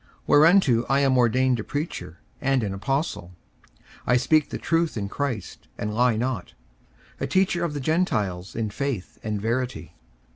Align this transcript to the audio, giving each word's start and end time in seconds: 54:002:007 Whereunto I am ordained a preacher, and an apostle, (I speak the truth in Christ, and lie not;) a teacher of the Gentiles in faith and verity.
54:002:007 0.01 0.09
Whereunto 0.25 0.85
I 0.89 0.99
am 1.01 1.15
ordained 1.19 1.59
a 1.59 1.63
preacher, 1.63 2.17
and 2.41 2.63
an 2.63 2.73
apostle, 2.73 3.33
(I 4.07 4.17
speak 4.17 4.49
the 4.49 4.57
truth 4.57 4.97
in 4.97 5.07
Christ, 5.09 5.67
and 5.77 5.93
lie 5.93 6.15
not;) 6.17 6.55
a 7.19 7.27
teacher 7.27 7.63
of 7.63 7.75
the 7.75 7.79
Gentiles 7.79 8.55
in 8.55 8.71
faith 8.71 9.19
and 9.23 9.39
verity. 9.39 9.93